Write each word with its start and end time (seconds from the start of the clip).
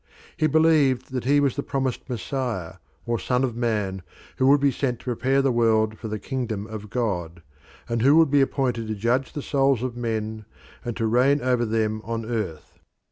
He 0.35 0.47
believed 0.47 1.11
that 1.11 1.25
he 1.25 1.39
was 1.39 1.55
the 1.55 1.61
promised 1.61 2.09
Messiah 2.09 2.77
or 3.05 3.19
Son 3.19 3.43
of 3.43 3.55
Man, 3.55 4.01
who 4.37 4.47
would 4.47 4.59
be 4.59 4.71
sent 4.71 4.97
to 4.97 5.03
prepare 5.05 5.43
the 5.43 5.51
world 5.51 5.99
for 5.99 6.07
the 6.07 6.17
kingdom 6.17 6.65
of 6.65 6.89
God, 6.89 7.43
and 7.87 8.01
who 8.01 8.15
would 8.17 8.31
be 8.31 8.41
appointed 8.41 8.87
to 8.87 8.95
judge 8.95 9.33
the 9.33 9.43
souls 9.43 9.83
of 9.83 9.95
men 9.95 10.45
and 10.83 10.97
to 10.97 11.05
reign 11.05 11.39
over 11.41 11.65
them 11.65 12.01
on 12.03 12.25
earth. 12.25 12.79